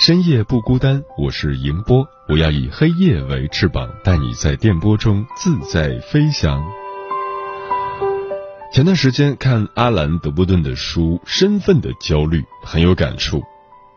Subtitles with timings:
[0.00, 6.64] 深夜不孤单，我是迎波，我要以黑夜为翅膀，带你在电波中自在飞翔。
[8.72, 13.42] 前段时间看阿兰·德波顿的书《身份的焦虑》，很有感触。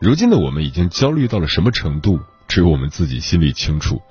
[0.01, 2.19] 如今的我们已经焦虑到了什么程度？
[2.49, 4.01] 只有我们自己心里清楚。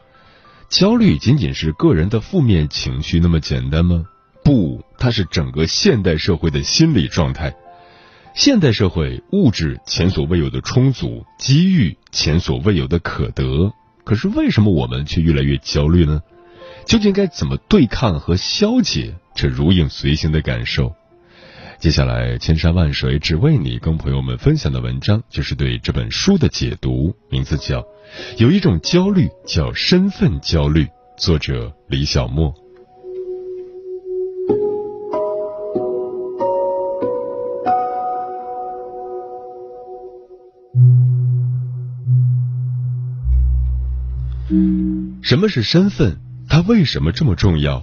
[0.70, 4.06] 焦虑仅仅是个人的负面情绪那么简单吗？
[4.42, 7.55] 不，它是整个现代社会的心理状态。
[8.34, 13.72] 现代社会物质前所未有的充足，机遇前所未有的可得，
[14.05, 16.22] 可是为什么我们却越来越焦虑呢？
[16.86, 20.94] 究竟该怎么对抗和消解这如影随形的感受？
[21.78, 27.80] 接下来，千山万水只为你，跟朋友们分享的文章就是对这本书的解读，名字叫
[28.38, 30.84] 《有一种焦虑叫身份焦虑》，
[31.19, 32.61] 作者李小莫。
[45.33, 46.19] 什么是身份？
[46.47, 47.83] 它为什么这么重要？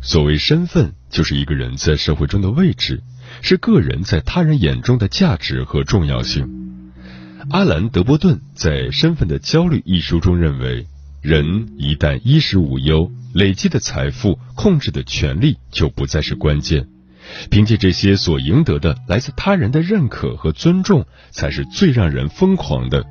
[0.00, 3.02] 所谓身份，就是一个人在社会中的位置，
[3.42, 6.48] 是个人在他人眼中的价值和重要性。
[7.50, 10.86] 阿兰·德波顿在《身份的焦虑》一书中认为，
[11.20, 16.88] 人一旦衣食无忧，累积的财富、控制的权利就不再是关键，
[17.50, 23.04] 凭借这些所赢得的来自他人的认可和尊重，才是最让人疯狂的。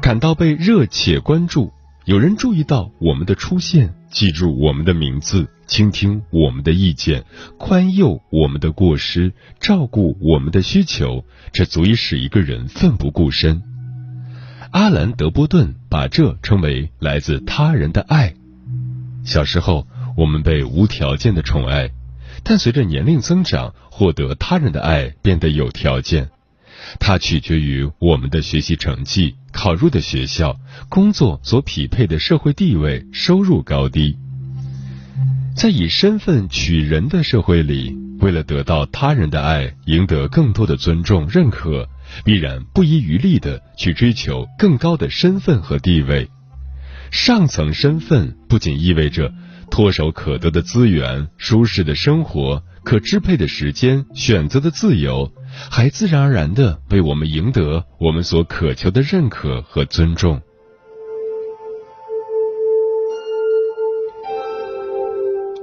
[0.00, 1.72] 感到被热切关注，
[2.06, 7.24] 有人注意到我们的出现，记住我们的名字，倾听我们的意见，
[7.58, 13.62] 宽宥我们的过失，照顾我们的需求，这足以使一个人奋不顾身。
[14.70, 18.34] 阿兰·德波顿把这称为来自他人的爱。
[19.24, 19.86] 小时候，
[20.16, 21.90] 我们被无条件的宠爱，
[22.42, 26.30] 但随着年龄增长，获得他人的爱变得有条件。
[26.98, 34.16] 它取决于我们的学习成绩、考入的学校、工作所匹配的社会地位、收入高低。
[35.56, 41.88] 在以身份取人的社会里，为了得到他人的爱，赢得更多的尊重、认可，
[42.24, 46.28] 必然不遗余力的去追求更高的身份和地位。
[47.10, 49.32] 上层身份不仅意味着
[49.70, 55.30] 唾手可得的资源、舒适的生活、可支配的时间、选择的自由。
[55.70, 60.40] 还自然而然的为我们赢得我们所渴求的认可和尊重。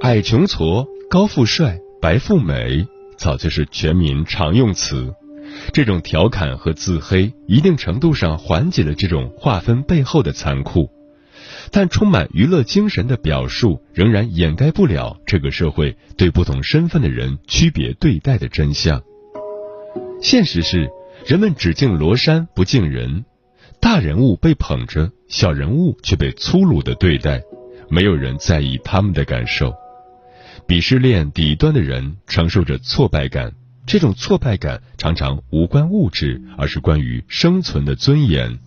[0.02, 2.86] 矮穷矬、高富帅、白富美，
[3.16, 5.14] 早就是全民常用词。
[5.72, 10.90] 这种调侃和自黑，一定程度上缓解了这种划分背后的残酷，
[11.70, 19.02] 但充满娱乐精神的表述，仍然掩盖不了这个社会对不同身份的人区别对待的真相。
[20.22, 20.90] 现实是，
[21.26, 23.24] 人们只敬罗山不敬人，
[23.80, 27.42] 大人物被捧着，小人物却被粗鲁的对待，
[27.88, 29.74] 没有人在意他们的感受。
[30.66, 33.52] 鄙视链底端的人承受着挫败感，
[33.86, 38.50] 这种挫败感常常无关物质，而是关于生存的尊严。《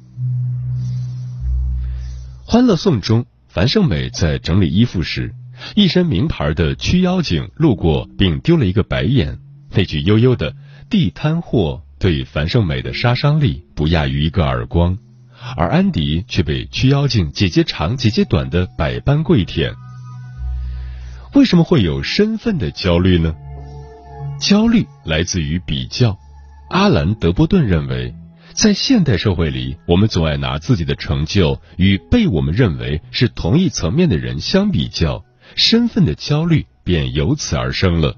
[2.52, 5.34] 欢乐颂》中，樊胜美在整理衣服时，
[5.74, 9.40] 一身名牌的曲妖精路过，并丢了一个白眼，
[9.70, 10.53] 那句悠悠的。
[10.90, 14.98] 地摊货对樊胜美的杀伤力不亚于一个耳光，
[15.56, 19.74] 而安迪却被曲妖精姐姐长姐姐短的百般跪舔。
[21.34, 23.34] 为什么会有身份的焦虑呢？
[24.42, 26.20] 焦虑来自于比较。
[26.70, 28.14] 阿兰·德波顿认为，
[28.53, 35.24] 在现代社会里，我们总爱拿自己的成就与被我们认为是同一层面的人相比较，
[35.56, 38.16] 身份的焦虑便由此而生了。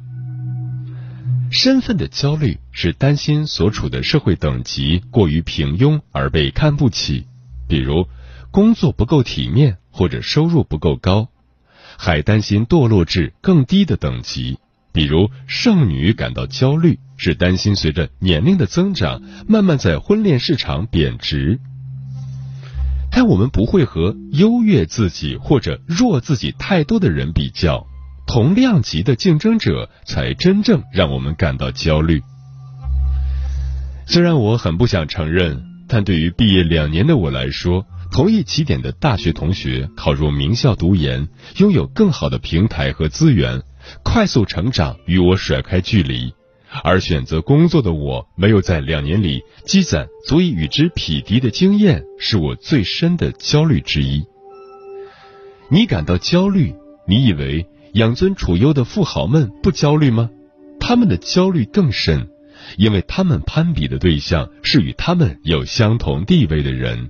[1.52, 7.26] 身份的焦虑是担心所处的社会等级过于平庸而被看不起，
[7.68, 8.08] 比如
[8.50, 11.30] 工作不够体面或者收入不够高，
[11.98, 14.58] 还担心堕落至更低的等级。
[14.94, 21.60] 比如，剩女感到焦虑，是担心随着年龄的增长，慢慢在婚恋市场贬值。
[23.12, 27.88] 但我们不会和优越自己或者弱自己太多的人比较，
[28.28, 32.22] 同量级的竞争者才真正让我们感到焦虑。
[34.06, 43.64] 虽然我很不想承认，但对于毕业两年的我来说，同一起点的大学同学考入名校读研，拥有更好的平台和资源。
[44.04, 46.34] 快速成长与我甩开距离，
[46.84, 54.24] 而选择工作的我没有在两年里积攒足以与之匹敌的经验，是我最深的焦虑之一。
[55.70, 56.76] 你感到焦虑？
[57.08, 60.30] 你以为养尊处优的富豪们不焦虑吗？
[60.80, 62.28] 他们的焦虑更深，
[62.78, 67.10] 因为他们攀比的对象是与他们有相同地位的人。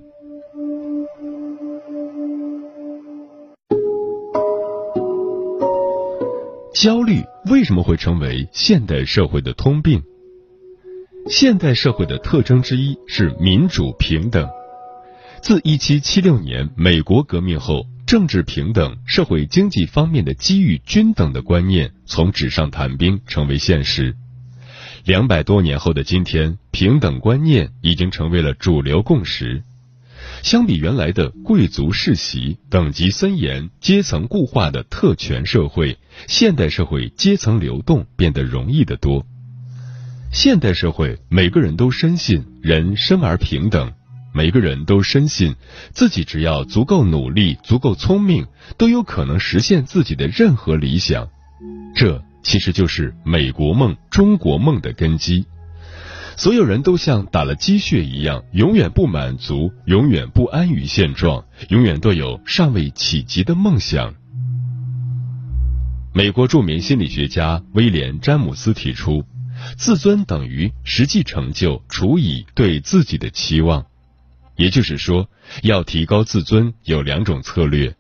[6.74, 10.02] 焦虑为什么会成为现代社会的通病？
[11.30, 14.50] 现代社会的特征之一是民主平等。
[15.40, 24.16] 自一七七六年美国革命后，政治平等、社会经济方面的机遇均等的观念从纸上谈兵成为现实。
[25.06, 29.64] 两百多年后的今天，平等观念已经成为了主流共识。
[30.42, 35.98] 相比原来的贵族世袭、等级森严、阶层固化的特权社会，
[36.28, 39.26] 现代社会阶层流动变得容易得多。
[40.32, 43.94] 现代社会，每个人都深信人生而平等，
[44.34, 45.56] 每个人都深信
[45.92, 48.48] 自己只要足够努力、足够聪明，
[48.78, 51.30] 都有可能实现自己的任何理想。
[51.96, 55.46] 这其实就是美国梦、中国梦的根基。
[56.36, 64.16] 所有人都像打了鸡血一样，永远不满足，永远不安于现状，永远都有尚未企及的梦想。
[66.14, 69.24] 美国著名心理学家威廉·詹姆斯提出，
[69.78, 73.86] 自尊等于实际成就除以对自己的期望。
[74.56, 75.28] 也就是说，
[75.64, 77.96] 要提高自尊有两种策略：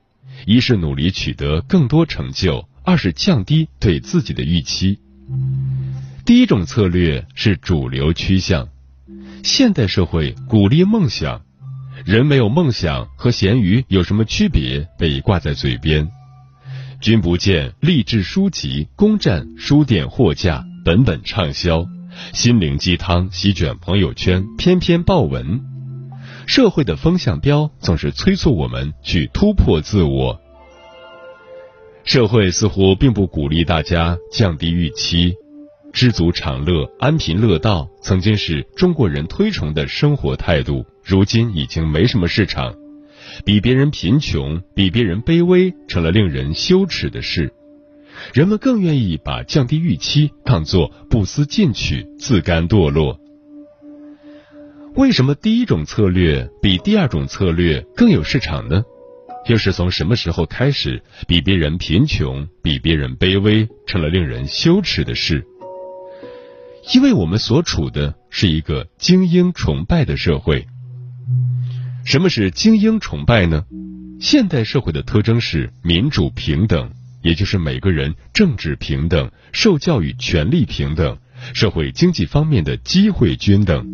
[0.45, 5.00] 一是努力取得更多成就，二是降低对自己的预期。
[6.25, 8.70] 第一种策略是主流趋向，
[9.44, 11.42] 现代社会鼓励梦想，
[12.06, 14.88] 人没有梦想和咸鱼有什么区别？
[14.98, 16.10] 被挂在嘴边，
[17.02, 21.86] 君不见励志书籍攻占书店货架，本本畅销，
[22.31, 25.60] 心灵鸡汤席卷朋友圈，篇篇爆文。
[26.46, 30.40] 社会的风向标总是催促我们去突破自我，
[32.06, 35.36] 社会似乎并不鼓励大家降低预期。
[35.94, 42.74] 知足常乐、安贫乐道曾经是中国人推崇的生活态度，如今已经没什么市场。
[43.45, 47.54] 比别人贫穷、比别人卑微，成了令人羞耻的事。
[48.34, 53.19] 人们更愿意把降低预期当作不思进取、自甘堕落。
[54.96, 58.84] 为什么第一种策略比第二种策略更有市场呢？
[59.48, 65.46] 又是从什么时候开始，比别人贫穷、比别人卑微，成了令人羞耻的事？
[66.91, 70.68] 因为我们所处的是一个精英崇拜的社会。
[72.03, 73.63] 什么是精英崇拜呢？
[74.19, 76.91] 现代社会的特征是民主平等，
[77.22, 81.17] 也就是每个人政治平等、受教育权利平等、
[81.53, 83.86] 社会经济方面的机会均等。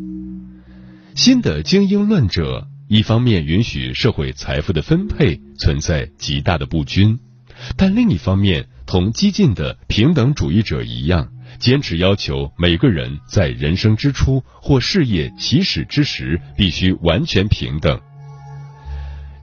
[1.16, 7.20] 新的精英论者，一方面允许社会财富的分配存在极大的不均，
[7.78, 11.30] 但另一方面，同激进的平等主义者一样。
[11.60, 18.00] 坚持要求每个人在人生之初或事业起始之时必须完全平等。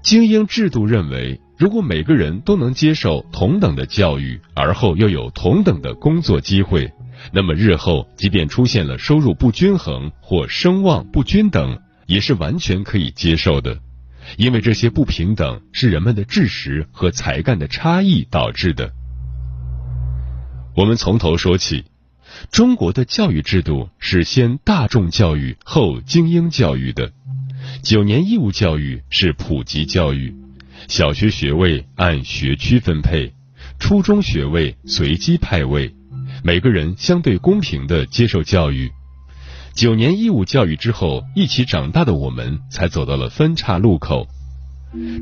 [0.02, 6.90] 精英制度认为，如果每个人都能接受同等的教育，而后又有同等的工作机会，
[7.32, 13.78] 那么日后即便出现了收入不均衡或声望不均等，也是完全可以接受的，
[14.36, 18.92] 因为这些不平等是人们的知识和才干的差异导致的。
[20.76, 21.84] 我们从头说起。
[22.50, 27.12] 中国的教育制度是先大众教育后精英教育的。
[27.82, 30.34] 九年义务教育是普及教育，
[30.88, 33.32] 小学学位按学区分配，
[33.78, 35.94] 初中学位随机派位，
[36.44, 38.90] 每个人相对公平的接受教育。
[39.74, 44.26] 九年义务教育之后，一起长大的我们才走到了分岔路口。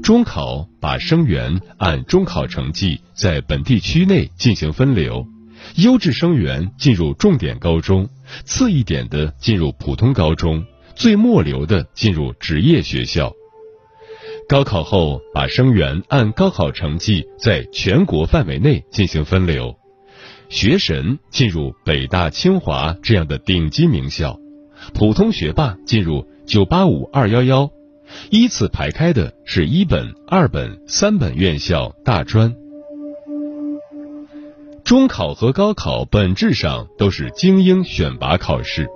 [0.03, 5.27] 中考把生源按中考成绩在本地区内进行分流。
[5.77, 8.09] 优质生源进入重点高中，
[8.45, 13.33] 次一点的进入普通高中，最末流的进入职业学校。
[14.49, 19.75] 高考后，把生源按高考成绩在全国范围内进行分流，
[20.51, 24.39] 学神进入北大、清华这样的顶级名校，
[24.93, 27.71] 普通学霸进入九八五、二幺幺，
[28.31, 32.55] 依次排开的是一本、二本、三本院校、大专。
[34.85, 38.87] 中考和高考本质上都是精英选拔考试。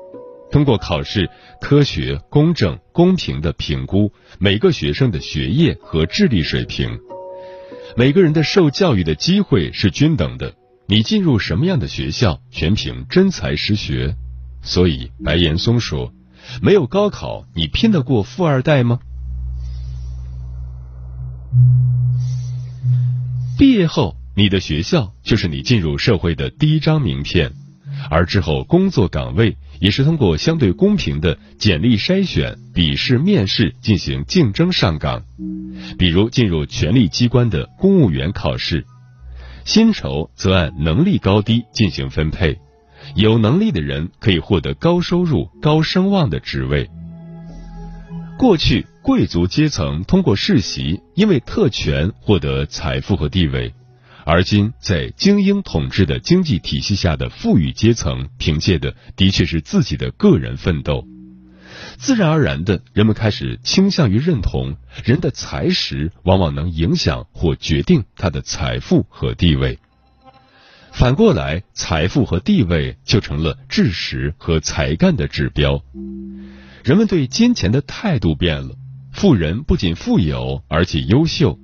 [0.51, 1.31] 通过考试，
[1.63, 6.91] 科学、公正、公平的评估每个学生的学业和智力水平。
[7.97, 10.53] 每个人的受教育的机会是均等的，
[10.87, 14.15] 你进入什么样的学校，全凭真才实学。
[14.61, 16.13] 所以，白岩松说
[16.61, 18.99] ：“没有高考，你拼得过富二代吗？”
[23.59, 27.51] 毕业后，你的学校就是你进入社会的第一张名片，
[28.09, 29.57] 而之后工作岗位。
[29.81, 35.23] 也是通过相对公平的简历筛选、笔试、面试进行竞争上岗。
[35.99, 38.85] 比如进入权力机关的公务员考试，
[39.65, 42.59] 薪酬则按能力高低进行分配。
[43.15, 46.89] 有能力的人可以获得高收入、高声望的职位。
[48.37, 53.73] 过去贵族阶层通过世袭，因为特权获得财富和地位。
[54.31, 61.07] 而今，在精英统治的经济体系下的富裕阶层，凭借的的确是自己的个人奋斗。
[61.97, 69.79] 自然而然的，人们开始倾向于认同，人的才识往往能影响或决定他的财富和地位。
[70.93, 75.83] 反过来，财富和地位就成了知识和才干的指标。
[76.85, 78.75] 人们对金钱的态度变了，
[79.11, 81.59] 富人不仅富有，而且优秀。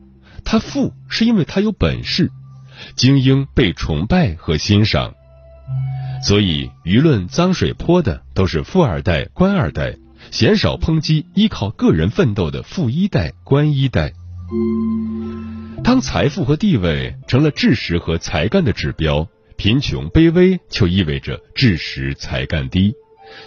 [0.47, 2.31] 他富是因为他有本事。
[2.97, 5.15] 精英被崇拜和欣赏，
[6.23, 9.97] 所以舆论脏水泼的都是富二代、官二代，
[10.31, 14.13] 鲜少抨击依靠个人奋斗的富一代、官一代。
[15.83, 22.95] 当财富和地位成了知识和才干的指标，贫穷卑微就意味着知识才干低，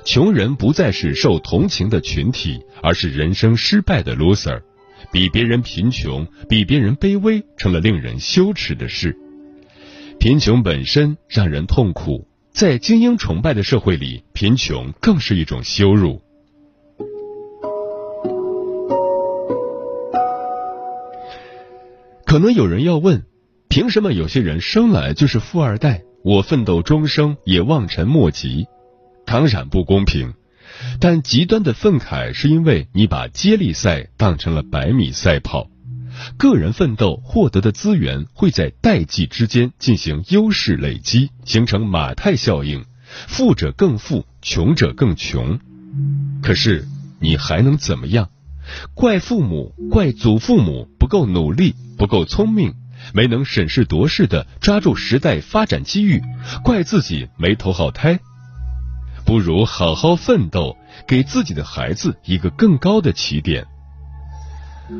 [0.06, 4.62] 穷人不再是受同情的群体，而是人生失败的 loser。
[5.12, 9.16] 比别人贫穷，比别人卑微，成了令人羞耻的事。
[10.20, 16.22] 贫穷本身让人痛苦，在精英崇拜的社会里，贫穷更是一种羞辱。
[22.26, 23.24] 可能有人要问：
[23.70, 28.66] 凭什么有些人生来就是富二代，我奋斗终生也望尘莫及？
[29.26, 30.34] 当然不公平。
[31.00, 35.70] 但极端的愤慨是因为你把接力赛当成了百米赛跑，
[36.38, 42.86] 个人奋斗获得的资源会在代际之间进行优势累积，形成马太效应，
[43.28, 45.60] 富者更富，穷者更穷。
[46.42, 46.88] 可是
[47.20, 48.30] 你还能怎么样？
[48.94, 52.74] 怪父母，怪祖父母不够努力，不够聪明，
[53.14, 56.22] 没能审时度势的抓住时代发展机遇，
[56.64, 58.20] 怪自己没投好胎。
[59.26, 63.66] 不如好好奋斗，给自己的孩子一个更高的起点。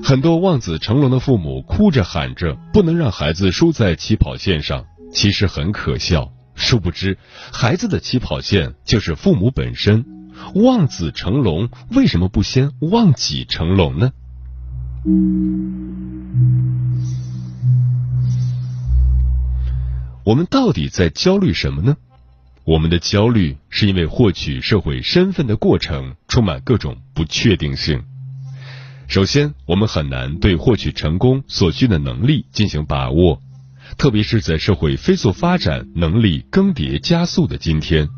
[0.04, 6.32] 很多望子成龙的父母哭着喊着不能让孩子输在起跑线上，其实很可笑。
[6.56, 7.18] 殊不知，
[7.54, 10.06] 孩子的起跑线就是父母本身。
[10.56, 14.12] 望子成龙，为什么不先望己成龙呢？
[20.24, 21.96] 我们到底在焦虑什么呢？
[22.66, 28.04] 我们的焦虑是因为获取社会身份的过程充满各种不确定性。
[29.08, 33.42] 首先，我们很难对获取成功所需的能力进行把握，
[33.98, 38.10] 特别是在社会飞速发展、能力更迭加速的今天。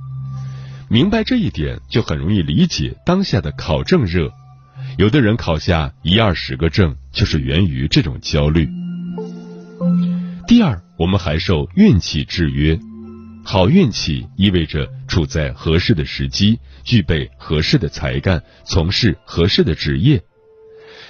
[0.89, 4.31] 明白这一点，就很容易理解当下的考证热。
[4.97, 8.67] 有的人考下一二十个证，就是源于这种焦虑。
[10.47, 12.79] 第二，我们还受运气制约。
[13.45, 20.23] 好运气意味着处在合适的时机，具备合适的才干，从事合适的职业。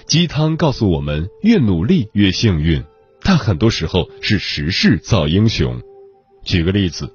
[0.10, 2.84] 鸡汤告诉我们，越努力越幸运，
[3.22, 5.80] 但很多时候是时势造英雄。
[6.44, 7.14] 举个例子，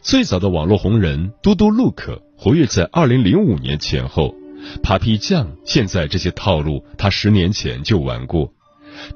[0.00, 2.00] 最早的网络红人嘟嘟 look
[2.38, 4.34] 活跃在二零零五年前后
[4.82, 8.50] ，Papi 酱现在这些套路他十年前就玩过。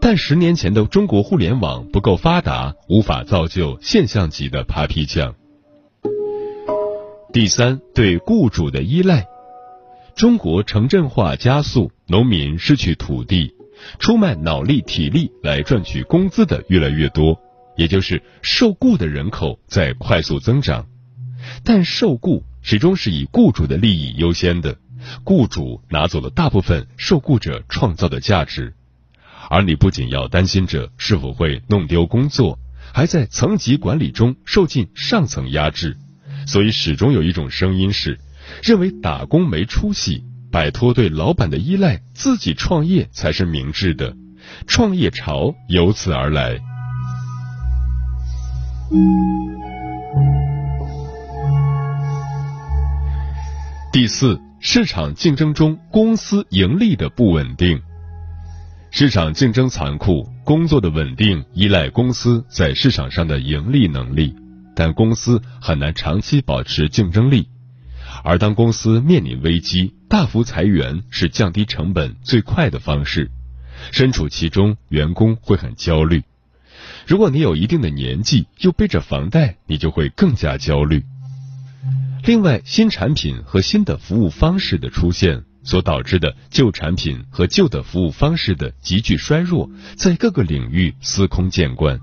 [0.02, 5.35] 但十年前的中国互联网不够发达，无法造就现象级的 Papi 酱。
[7.33, 9.25] 第三，对雇主的依赖。
[10.14, 13.55] 中国城镇化加速，农民失去土地，
[13.99, 17.41] 出卖脑力、体力来赚取工资的越来越多，
[17.77, 20.87] 也就是受雇的人口在快速增长。
[21.65, 24.77] 但受雇始终是以雇主的利益优先的，
[25.25, 28.75] 雇主拿走了大部分受雇者创造的价值。
[29.49, 32.59] 而你不仅要担心着是否会弄丢工作，
[32.93, 35.97] 还在层级管理中受尽上层压制。
[36.47, 38.19] 所以始终有一种声音是，
[38.63, 44.15] 认为打工没出息，摆脱对老板的依赖，自己创业才是明智的。
[44.69, 46.57] 创业潮由此而来。
[53.93, 57.83] 第四，市场竞争中公司盈利的不稳定。
[58.93, 64.33] 市场竞争残酷，工作的稳定依赖公司在市场上的盈利能力，
[64.77, 67.49] 但公司很难长期保持竞争力。
[68.25, 73.31] 而当公司面临危机，大幅裁员是降低成本最快的方式。
[73.93, 76.23] 身处其中，员工会很焦虑。
[77.07, 81.04] 如果你有一定的年纪，又背着房贷，你就会更加焦虑。
[82.25, 92.00] 另外，新产品和新的服务方式的出现所导致的旧产品和旧的服务方式的急剧衰弱，在各个领域司空见惯。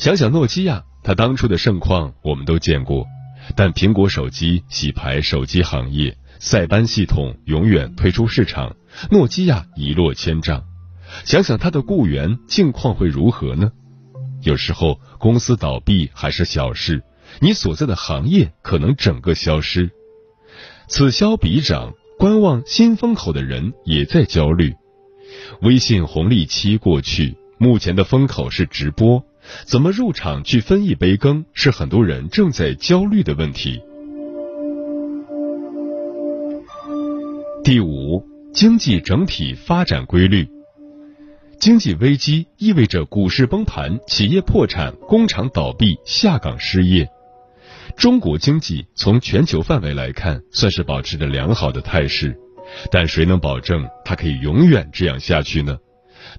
[0.00, 3.06] 想想诺基亚，它当初的盛况我们都见过，
[3.56, 8.76] 但苹果手机洗牌手机行业，塞班系统永远退出市场，
[9.10, 10.64] 诺基亚一落千丈。
[11.24, 13.72] 想想他的雇员境况会如何呢？
[14.42, 17.02] 有时候公司倒闭还是小事，
[17.40, 19.90] 你所在的行业可能整个消失。
[20.88, 24.74] 此消彼长，观望新风口的人也在焦虑。
[25.62, 29.24] 微信红利期过去，目前的风口是直播，
[29.64, 33.80] 怎么入场去分一杯羹，是很多人正在焦虑的问题。
[37.62, 40.48] 第五，经济整体发展规律。
[41.58, 47.06] 经济危机意味着股市崩盘、企业破产、工厂倒闭、下岗失业。
[47.96, 52.34] 中国经济从全球范围来看，算是保持着良好的态势，
[52.90, 55.76] 但谁能保证它可以永远这样下去呢？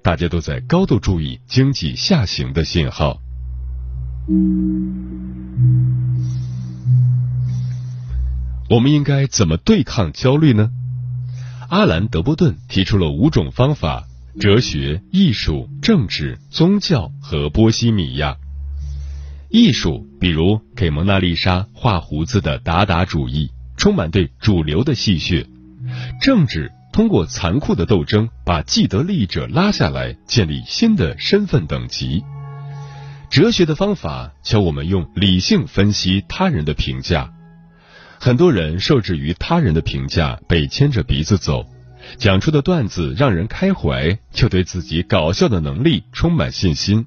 [0.02, 3.22] 大家都在高度注意经济下行的信号。
[8.70, 10.70] 我们应该怎么对抗焦虑呢？
[11.70, 14.08] 阿兰·德波顿提出了五种方法。
[14.40, 18.38] 哲学、艺术、政治、宗教和波西米亚。
[19.50, 25.46] 艺术，比如给蒙娜丽莎画胡子的达达主义，充满对主流的戏谑；
[26.22, 32.24] 政治，通过残酷的斗争把既得利益者拉下来，建立新的身份等级。
[33.30, 37.32] 哲学的方法教我们用理性分析他人的评价。
[38.20, 41.66] 很多人受制于他人的评价，被牵着鼻子走。
[42.18, 47.06] 讲出的段子让人开怀，就对自己搞笑的能力充满信心，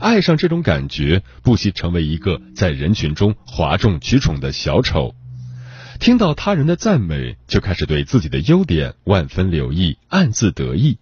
[0.00, 5.14] 爱上这种感觉，不惜成为一个在人群中哗众取宠的小丑。
[6.00, 10.96] 听到他人的赞美，就开始对自己的优点万分留意，暗自得意；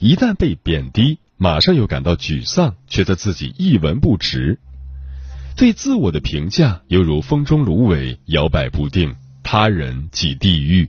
[0.00, 4.60] 一旦被贬低，马上又感到沮丧，觉得自己一文不值。
[5.56, 10.88] 对自我的评价犹如风中芦苇，摇摆不定，他人即地狱。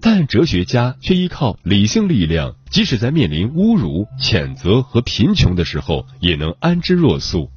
[0.00, 7.50] 但哲学家却依靠理性力量，即使在面临侮辱、谴责和贫穷的时候，也能安之若素。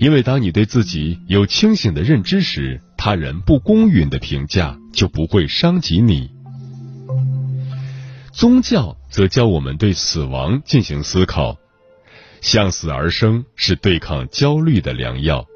[0.00, 6.30] 因为当你对自己有清醒的认知时，他人不公允的评价就不会伤及你。
[8.32, 11.58] 宗教则教我们对死亡进行思考，
[12.40, 15.46] 向死而生是对抗焦虑的良药。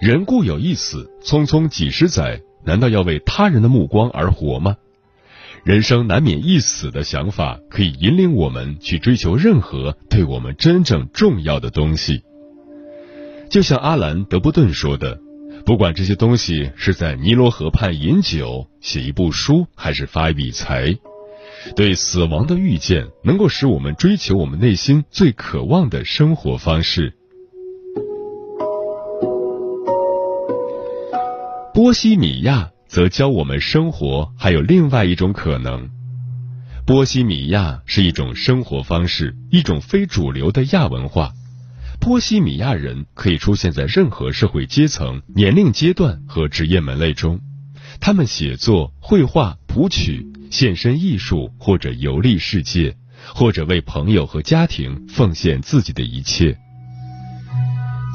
[0.00, 4.76] 人固有一死，匆匆几十载，难道要为他人的目光而活吗？
[5.64, 12.22] 人生难免一死的想法，可以引领我们去追求任何对我们真正重要的东西。
[13.52, 15.20] 就像阿兰·德波顿说的
[15.66, 20.96] ：“不管这些东西是在尼罗河畔饮酒、写一部书，还是发一笔财，
[21.76, 27.12] 对死亡的预见能够使我们追求我们内心最渴望的生活方式。”
[31.74, 32.70] 波西米亚。
[32.92, 35.88] 则教我们生活还有另外一种可能。
[36.86, 41.32] 波西米亚是一种生活方式，一种非主流的亚文化。
[42.02, 47.38] 波西米亚人可以出现在任何社会阶层、年龄阶段和职业门类中。
[48.00, 52.96] 他们写作、绘画、谱曲、献身艺术，或者游历世界，
[53.32, 56.58] 或者为朋友和家庭奉献自己的一切。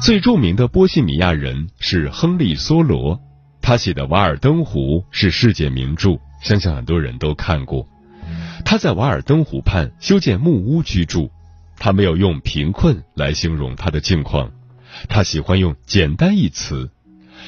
[0.02, 3.18] 最著名的波西米亚人是亨利·梭罗。
[3.62, 7.88] 他写的《瓦尔登湖》是世界名著，相信很多人都看过。
[8.66, 11.30] 他在瓦尔登湖畔修建木屋居住，
[11.78, 14.50] 他没有用贫困来形容他的境况，
[15.08, 16.90] 他喜欢用简单一词。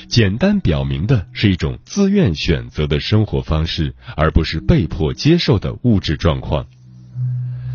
[0.08, 6.66] 简单表明的是一种自愿选择的生活方式，而不是被迫接受的物质状况。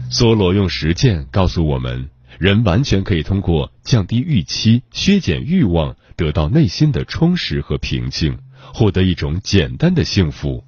[0.10, 8.38] 梭罗用实践告诉我们，人完全可以通过降低预期、削减欲望，得到内心的充实和平静，
[8.74, 10.63] 获得一种简单的幸福。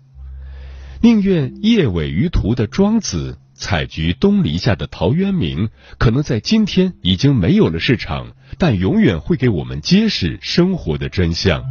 [1.02, 8.28] 宁愿夜尾于途的庄子，采菊东篱下的陶渊明，可能在今天已经没有了市场，
[8.60, 11.63] 但永远会给我们揭示生活的真相。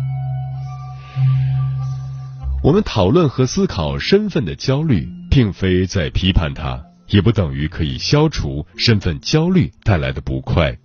[2.62, 10.76] 我们讨论和思考身份的焦虑，并非在批判它，也不等于可以消除身份焦虑带来的不快。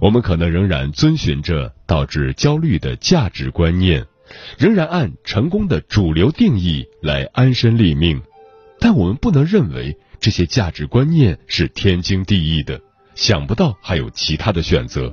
[0.00, 4.04] 我们可能仍然遵循着导致焦虑的价值观念。
[4.58, 8.20] 仍然按成功的主流定义来安身立命，
[8.84, 12.82] 但我们不能认为这些价值观念是天经地义的，
[13.14, 15.10] 想不到还有其他的选择。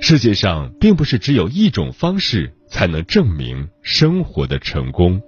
[0.00, 5.20] 世界上并不是只有一种方式才能证明生活的成功。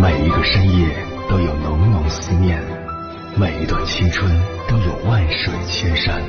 [0.00, 2.60] 每一个深夜都有浓浓思念。
[3.36, 4.28] 每一段青春
[4.68, 6.20] 都有万水千山，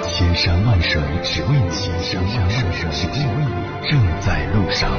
[0.00, 1.70] 千山万水只为你，
[2.02, 4.90] 千山万水只为你，正在路上。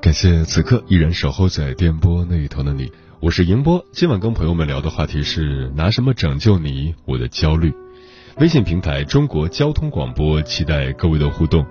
[0.00, 2.92] 感谢此刻依然守候在电波那一头的你。
[3.20, 7.72] 我是迎波，今晚跟朋友们聊的话题是拿什么拯救你我的焦虑。
[8.38, 11.64] 微信平台中国交通广播，期待各位的互动。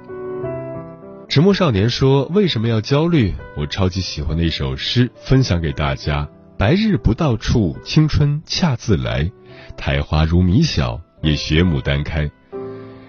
[1.28, 9.32] 迟暮少年说：“为什么要焦虑？”我超级喜欢的一首诗，分享给大家：白日不到处，青春恰自来。
[9.76, 12.30] 苔花如米小，也学牡丹开。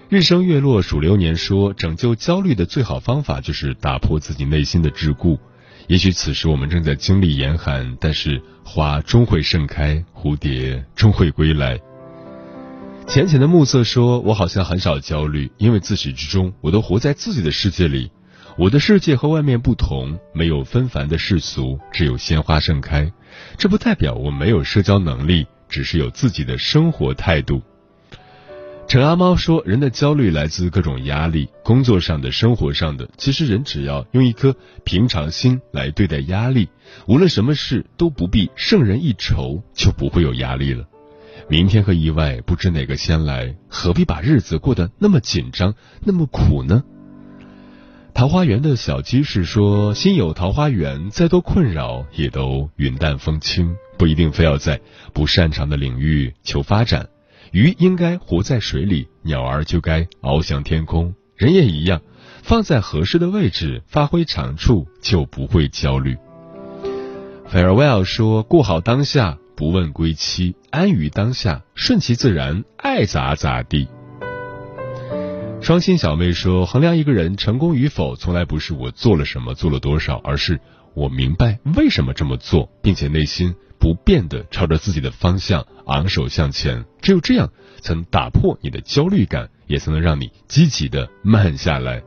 [0.09, 5.37] 日升月落数流年说：拯救焦虑的最好方法就是打破自己内心的桎梏。
[5.87, 11.79] 也许此时我们正在经历严寒，但是花终会盛开，蝴蝶终会归来。
[13.07, 18.11] 浅浅的暮色说：“我好像很少焦虑，因为自始至终我都活在自己的世界里。
[18.57, 23.11] 我的世界和外面不同，没有纷繁的世俗，只有鲜花盛开。
[23.57, 27.61] 这不代表我没有社交能力，只是有自己的生活态度。”
[28.87, 33.07] 陈阿猫说：“人的焦虑来自各种压力，工作上的、生活上的。
[33.17, 36.67] 其实人只要用一颗平常心来对待压力，
[37.07, 40.85] 无论什么事都不必胜人一筹，就不会有压力了。
[41.49, 46.83] 明天和意外不知哪个先来，何必把日子过得那么紧张、那么苦呢？”
[48.13, 54.79] 桃花源的小鸡是说：“心有桃花源，再多困扰也都云淡风轻，不一定非要在
[55.13, 57.09] 不擅长的领域求发展。”
[57.51, 61.13] 鱼应该活在水里，鸟儿就该翱翔天空。
[61.35, 62.01] 人也一样，
[62.41, 66.15] 放在合适的位置，发挥长处，就不会焦虑。
[67.51, 73.87] Farewell 说：“过好当下，不问归期，安于当下，顺其自然，爱咋咋地。”
[75.63, 80.59] 双心小妹说：“衡量一个人成功与否，从来不是我做了什么，做了多少，而是
[80.93, 87.49] 我明白为什么这么做，并且内心。”不变的朝着自己的方向昂首向前，只有这样
[87.79, 92.03] 才能打破你的焦虑感，也才能让你积极的慢下来。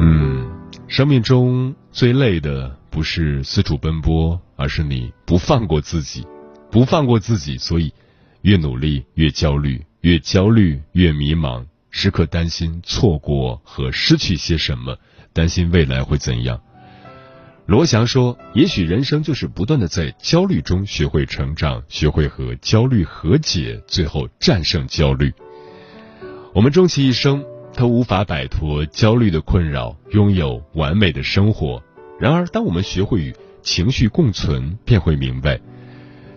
[0.00, 0.50] 嗯，
[0.86, 6.26] 生命中最累的不是四处奔波，而是你不放过自己，
[6.68, 7.94] 不放过自己，所以
[8.42, 14.98] 越努力越焦虑，越焦虑越迷茫，时刻担心错过和失去些什么，
[15.32, 16.60] 担心未来会怎样。
[17.66, 25.32] 罗翔说：“也许人生就是不断的在焦虑中学会成长，学会和焦虑和解，最后战胜焦虑。
[26.52, 27.44] 我们终其一生
[27.76, 31.80] 都无法摆脱焦虑的困扰，拥有完美的生活。
[32.18, 33.36] 然而，当我们学会与
[33.68, 35.60] 情绪共存，便会明白，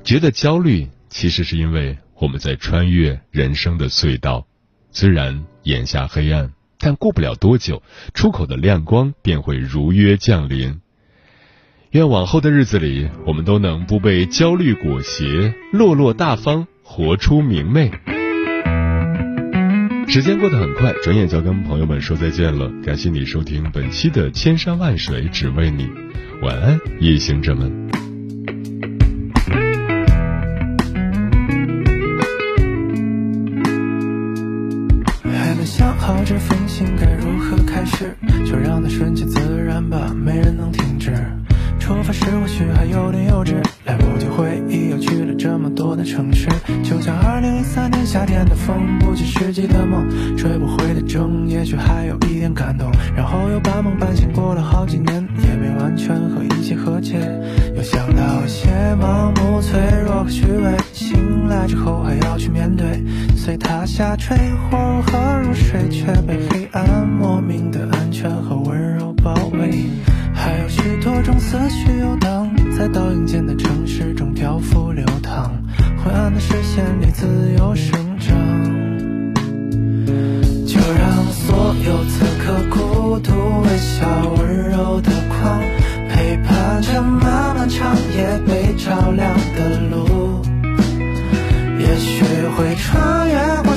[0.03, 4.45] 觉得焦虑其实是因为我们在穿越人生的隧道。
[4.91, 7.81] 虽然眼下黑暗，但过不了多久，
[8.13, 10.81] 出口的亮光便会如约降临。”
[11.91, 18.20] 愿往后的日子里，我们都能不被焦虑裹挟，落落大方，活出明媚。
[20.11, 22.69] 时间过得很快，转眼就要跟朋友们说再见了。
[22.83, 25.85] 感谢你收听本期的《千山万水只为你》，
[26.41, 27.71] 晚安，夜行者们。
[35.23, 38.13] 还没想好这封信该如何开始，
[38.45, 41.13] 就让它顺其自然吧，没人能停止。
[41.79, 46.47] 出发时或许还有点幼稚，来不及回忆又去了这么多的城市，
[46.83, 49.85] 就像二零零三年夏天的风，不切实际的
[61.67, 63.03] 之后还要去面对，
[63.35, 64.35] 随它下坠，
[64.69, 69.85] 或如何入睡，却被黑暗莫名的安全和温柔包围。
[70.33, 75.51] 还有许多种思绪游荡，在倒影间的城市中漂浮流淌，
[76.03, 78.35] 昏暗的视线里自由生长。
[80.65, 85.61] 就让所有此刻孤独、微笑、温柔的光，
[86.09, 90.10] 陪伴着漫漫长夜被照亮的路。
[92.51, 93.70] 会穿越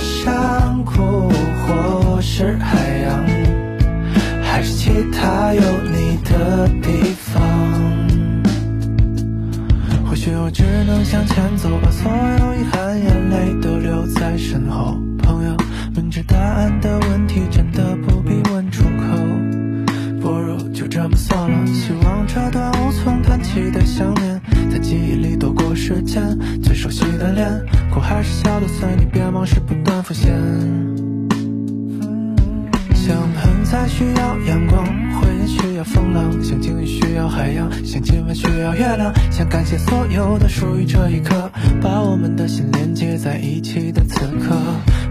[21.67, 26.23] 希望这段无从谈起的想念，在记忆里躲过时间。
[26.63, 27.49] 最熟悉的脸，
[27.93, 30.33] 哭还是笑的随你，别往事不断浮现。
[32.95, 34.85] 像盆栽需要阳光，
[35.21, 39.13] 回忆需要风浪，像鲸鱼需要海洋，像今晚需要月亮。
[39.31, 41.51] 想感谢所有的属于这一刻，
[41.83, 44.57] 把我们的心连接在一起的此刻。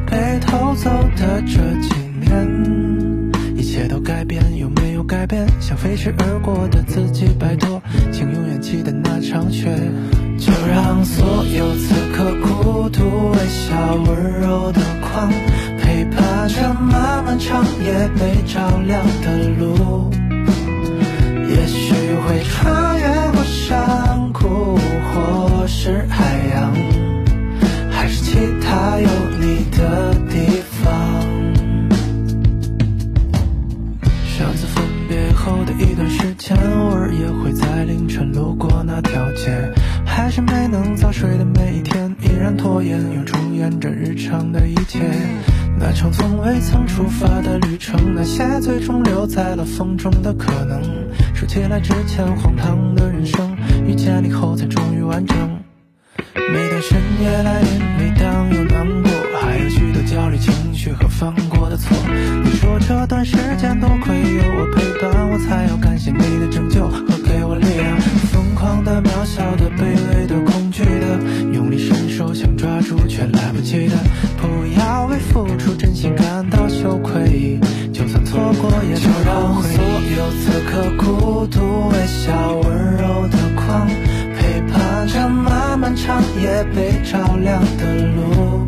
[0.10, 5.48] 被偷走的这几年，一切都改变，有没改变？
[5.60, 9.70] 像飞驰而过的自己，拜托，请永远记得那场雪。
[10.38, 15.32] 就让所有此刻孤独、微笑、温柔的光，
[15.80, 20.12] 陪伴着漫漫长夜被照亮的路。
[21.48, 24.76] 也许会穿越过山谷，
[25.14, 26.33] 或是海
[49.34, 50.80] 在了风中的可能，
[51.34, 55.36] 说起来之前荒唐的人生，遇见你后才终于完整。
[56.36, 57.82] 每当深夜来临，
[86.06, 88.68] 长夜被照亮的路。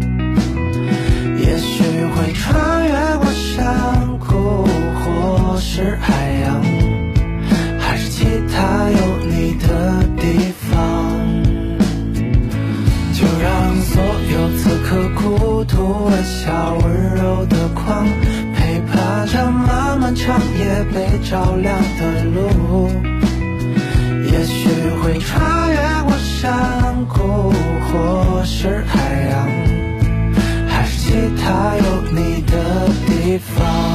[1.38, 1.84] 也许
[2.16, 4.66] 会穿越过山谷，
[5.02, 6.64] 或是海洋，
[7.78, 8.98] 还是其他有
[9.30, 9.68] 你的
[10.16, 10.72] 地方。
[13.14, 18.08] 就让所有此刻孤独、微笑、温柔的光，
[18.56, 22.90] 陪伴着漫漫长夜被照亮的路。
[24.32, 24.70] 也许
[25.02, 26.85] 会穿越过山
[27.98, 29.48] 我是海洋
[30.68, 33.95] 还是其他有你的地方。